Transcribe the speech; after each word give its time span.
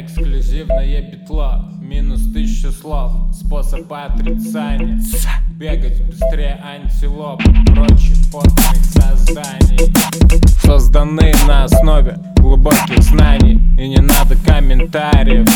Эксклюзивное 0.00 1.02
петло, 1.02 1.68
минус 1.78 2.22
тысячу 2.32 2.72
слов. 2.72 3.12
Способ 3.34 3.92
отрицания. 3.92 4.98
Бегать 5.50 6.02
быстрее 6.06 6.58
антилоп 6.64 7.42
Прочих 7.66 8.16
потных 8.32 8.82
созданий. 8.94 9.92
Созданы 10.62 11.34
на 11.46 11.64
основе 11.64 12.16
глубоких 12.36 13.02
знаний. 13.02 13.60
И 13.78 13.88
не 13.88 14.00
надо 14.00 14.36
комментариев. 14.46 15.46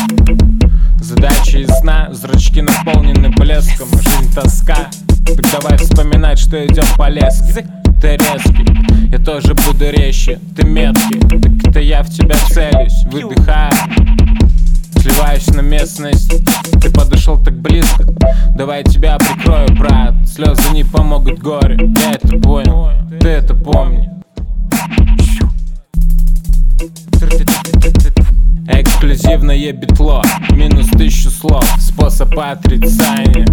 Задача 1.01 1.57
ясна, 1.57 2.09
зрачки 2.13 2.61
наполнены 2.61 3.29
блеском. 3.29 3.87
Жизнь 3.93 4.31
тоска, 4.35 4.91
так 5.25 5.41
давай 5.59 5.79
вспоминать, 5.79 6.37
что 6.37 6.63
идем 6.63 6.85
по 6.97 7.09
леске. 7.09 7.65
Ты 7.99 8.09
резкий, 8.11 8.63
тоже 9.25 9.55
буду 9.55 9.89
резче. 9.89 10.39
Ты 10.55 10.65
меткий, 10.67 11.19
так 11.19 11.67
это 11.67 11.79
я 11.79 12.03
в 12.03 12.09
тебя 12.09 12.35
целюсь. 12.47 13.03
Выдыхаю 13.05 13.71
Сливаюсь 14.99 15.47
на 15.47 15.61
местность. 15.61 16.31
Ты 16.79 16.91
подошел 16.91 17.41
так 17.43 17.59
близко. 17.59 18.05
Давай 18.55 18.83
тебя 18.83 19.17
прикрою, 19.17 19.67
брат. 19.77 20.13
Слезы 20.27 20.71
не 20.73 20.83
помогут 20.83 21.39
горе. 21.39 21.91
Я 22.03 22.11
это 22.11 22.37
понял, 22.37 22.91
ты 23.19 23.29
это 23.29 23.55
помни. 23.55 24.09
Эксклюзивное 28.67 29.71
битло 29.73 30.21
Минус 30.51 30.87
тысячу 30.89 31.29
слов. 31.29 31.65
Способ 31.79 32.37
отрицания 32.37 33.45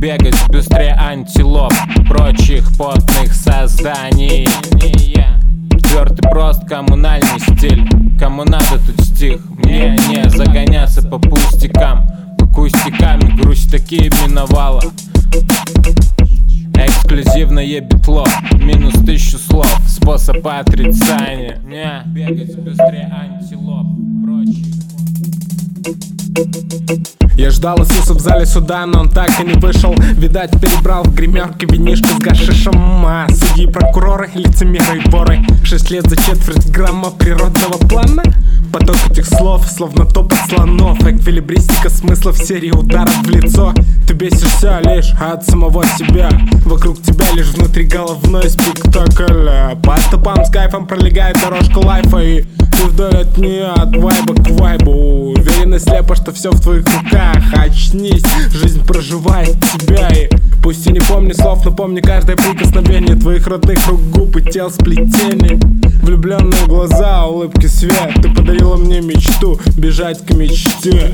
Бегать 0.00 0.48
быстрее 0.48 0.94
антилоп 0.98 1.74
Прочих 2.08 2.74
потных 2.78 3.34
созданий. 3.34 4.48
Твердый 5.82 6.30
прост 6.30 6.66
коммунальный 6.66 7.38
стиль. 7.38 7.86
Кому 8.18 8.44
надо 8.44 8.78
тут 8.86 8.98
стих. 9.04 9.42
Мне 9.62 9.98
не 10.08 10.26
загоняться 10.30 11.06
по 11.06 11.18
пустякам. 11.18 12.08
По 12.38 12.46
кустиками 12.46 13.42
грусть 13.42 13.70
такие 13.70 14.10
миновала. 14.26 14.82
Эксклюзивное 16.74 17.80
битло 17.82 18.26
Минус 18.54 18.94
тысячу 19.04 19.36
слов. 19.36 19.70
Способ 19.86 20.46
отрицания. 20.46 21.58
Не 21.66 22.02
бегать 22.06 22.56
быстрее 22.56 23.12
антилоп 23.12 23.86
Прочих 24.24 24.66
я 27.36 27.50
ждал 27.50 27.78
Иисуса 27.78 28.14
в 28.14 28.20
зале 28.20 28.44
суда, 28.46 28.84
но 28.86 29.00
он 29.00 29.08
так 29.08 29.30
и 29.40 29.44
не 29.44 29.54
вышел. 29.54 29.94
Видать, 29.94 30.50
перебрал 30.60 31.04
в 31.04 31.14
гримерке 31.14 31.66
винишко 31.66 32.08
с 32.08 32.18
гашишем 32.18 33.04
а, 33.06 33.26
Судьи, 33.28 33.66
прокуроры, 33.66 34.28
лицемеры 34.34 34.98
и 34.98 35.10
воры. 35.10 35.40
Шесть 35.64 35.90
лет 35.90 36.06
за 36.08 36.16
четверть 36.16 36.70
грамма 36.70 37.10
природного 37.10 37.78
плана. 37.88 38.22
Поток 38.72 38.96
этих 39.10 39.26
слов, 39.26 39.66
словно 39.66 40.04
топот 40.04 40.38
слонов. 40.48 41.00
Эквилибристика 41.00 41.88
смысла 41.88 42.32
в 42.32 42.38
серии 42.38 42.70
ударов 42.70 43.16
в 43.22 43.30
лицо. 43.30 43.72
Ты 44.06 44.14
бесишься 44.14 44.80
лишь 44.84 45.12
от 45.20 45.44
самого 45.44 45.84
себя. 45.86 46.28
Вокруг 46.66 47.02
тебя 47.02 47.24
лишь 47.32 47.48
внутри 47.48 47.84
головной 47.84 48.48
спектакль. 48.50 49.48
По 49.82 49.96
стопам 49.96 50.44
с 50.44 50.50
кайфом 50.50 50.86
пролегает 50.86 51.40
дорожка 51.40 51.78
лайфа 51.78 52.18
И 52.18 52.42
ты 52.42 52.84
вдоль 52.86 53.16
от 53.16 53.38
нее, 53.38 53.68
от 53.68 53.96
вайба 53.96 54.34
к 54.34 54.50
вайбу 54.50 55.19
Уверен 55.70 55.74
и 55.74 55.78
слепо, 55.78 56.16
что 56.16 56.32
все 56.32 56.50
в 56.50 56.60
твоих 56.60 56.84
руках. 56.84 57.36
Очнись, 57.52 58.24
жизнь 58.52 58.84
проживает 58.84 59.56
тебя 59.60 60.08
и 60.08 60.28
Пусть 60.62 60.86
и 60.86 60.92
не 60.92 61.00
помни 61.00 61.32
слов, 61.32 61.64
но 61.64 61.72
помни 61.72 62.00
каждое 62.00 62.36
прикосновение 62.36 63.16
Твоих 63.16 63.46
родных 63.46 63.86
рук, 63.86 64.00
губ 64.10 64.36
и 64.36 64.42
тел 64.42 64.70
сплетений. 64.70 65.58
Влюбленные 66.02 66.66
глаза, 66.66 67.26
улыбки 67.26 67.66
свет. 67.66 68.14
Ты 68.20 68.34
подарила 68.34 68.76
мне 68.76 69.00
мечту, 69.00 69.58
бежать 69.76 70.24
к 70.26 70.34
мечте 70.34 71.10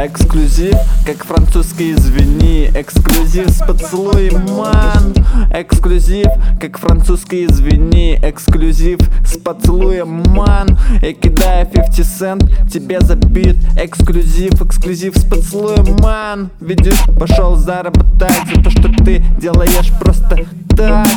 Эксклюзив, 0.00 0.76
как 1.04 1.24
французский 1.24 1.90
извини. 1.92 2.70
Эксклюзив 2.72 3.50
с 3.50 3.58
поцелуем 3.58 4.46
ман. 4.56 5.12
Эксклюзив, 5.52 6.28
как 6.60 6.78
французский 6.78 7.46
извини. 7.46 8.16
Эксклюзив 8.22 9.00
с 9.26 9.36
поцелуем 9.38 10.22
ман. 10.28 10.78
Я 11.02 11.12
кидаю 11.14 11.66
50 11.66 12.06
цент, 12.06 12.44
тебе 12.72 13.00
забит 13.00 13.56
Эксклюзив, 13.76 14.62
эксклюзив 14.62 15.16
с 15.16 15.24
поцелуем 15.24 15.96
ман. 16.00 16.50
Видишь, 16.60 17.02
пошел 17.18 17.56
заработать 17.56 18.30
за 18.54 18.62
то, 18.62 18.70
что 18.70 18.88
ты 19.04 19.18
делаешь 19.40 19.90
просто 19.98 20.46
так. 20.76 21.08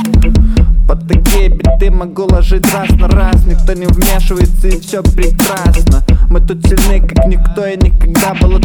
Под 0.88 1.08
такие 1.08 1.50
биты 1.50 1.90
могу 1.92 2.24
ложить 2.24 2.66
раз 2.74 2.90
на 2.90 3.08
раз. 3.08 3.46
Никто 3.46 3.74
не 3.74 3.86
вмешивается 3.86 4.68
и 4.68 4.80
все 4.80 5.02
прекрасно. 5.04 6.04
Мы 6.30 6.42
тут 6.42 6.66
сильны 6.66 7.00
как 7.08 7.26
никто 7.28 7.66
и 7.66 7.78
никогда 7.78 8.34
было 8.34 8.60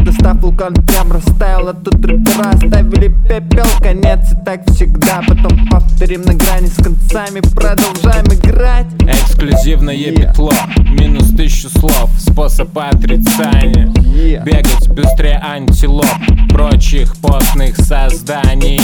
Вулкан 0.57 0.75
прям 0.87 1.13
растаял, 1.13 1.69
а 1.69 1.75
тут 1.75 2.03
рэпера 2.05 2.51
оставили 2.51 3.15
пепел 3.29 3.67
Конец 3.81 4.33
и 4.33 4.45
так 4.45 4.65
всегда, 4.71 5.21
потом 5.29 5.69
повторим 5.69 6.23
на 6.23 6.33
грани 6.33 6.67
с 6.67 6.77
концами 6.77 7.41
Продолжаем 7.41 8.25
играть. 8.27 8.87
Эксклюзивное 9.01 9.95
yeah. 9.95 10.29
петло, 10.29 10.53
минус 10.99 11.31
тысячу 11.37 11.69
слов 11.69 12.11
Способ 12.19 12.77
отрицания. 12.79 13.89
Yeah. 13.97 14.45
Бегать 14.45 14.89
быстрее 14.89 15.43
антилоп 15.45 16.07
Прочих 16.49 17.15
потных 17.19 17.77
созданий. 17.77 18.81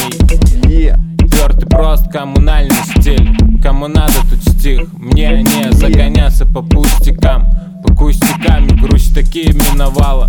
Yeah. 0.66 0.98
Твердый 1.16 1.68
прост 1.68 2.12
коммунальный 2.12 2.76
стиль. 2.96 3.34
Кому 3.62 3.86
надо 3.88 4.12
тут 4.28 4.42
стих. 4.42 4.92
Мне 4.92 5.42
не 5.42 5.72
загоняться 5.72 6.44
по 6.44 6.60
пустякам 6.60 7.48
акустиками 7.92 8.68
Грусть 8.80 9.14
таки 9.14 9.52
миновала 9.52 10.26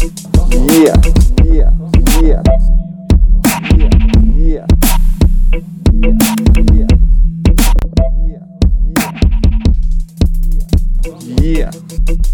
yeah, 0.52 0.96
yeah, 1.44 1.72
yeah. 2.22 2.44
Yeah, 3.74 3.90
yeah, 3.90 3.94
yeah. 4.38 4.68
Yeah. 6.72 6.88
yeah. 11.42 11.72
yeah. 11.72 12.33